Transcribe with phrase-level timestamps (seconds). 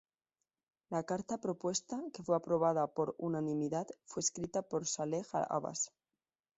[0.89, 5.91] La carta propuesta, que fue aprobada por unanimidad, fue escrita por Salleh Abas.